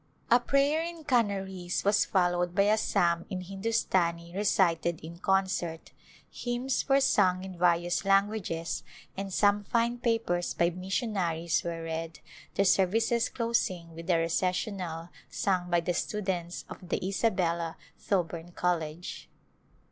A 0.31 0.39
prayer 0.39 0.81
in 0.83 1.03
Canarese 1.03 1.85
was 1.85 2.05
followed 2.05 2.55
by 2.55 2.63
a 2.63 2.75
Psalm 2.79 3.23
in 3.29 3.41
Hindustani 3.41 4.33
recited 4.35 4.99
in 5.01 5.19
concert 5.19 5.91
j 6.31 6.53
hymns 6.53 6.89
were 6.89 6.95
[34S] 6.95 7.17
Return 7.17 7.35
to 7.35 7.35
India 7.43 7.43
sung 7.43 7.43
in 7.53 7.59
various 7.59 8.05
languages, 8.05 8.83
and 9.15 9.31
some 9.31 9.63
fine 9.63 9.99
papers 9.99 10.55
by 10.55 10.71
missionaries 10.71 11.63
were 11.63 11.83
read, 11.83 12.19
the 12.55 12.65
services 12.65 13.29
closing 13.29 13.93
with 13.93 14.07
the 14.07 14.17
Recessional 14.17 15.09
sung 15.29 15.69
by 15.69 15.79
the 15.79 15.93
students 15.93 16.65
of 16.67 16.89
the 16.89 17.07
Isabella 17.07 17.77
Tho 18.07 18.23
burn 18.23 18.53
College. 18.53 19.29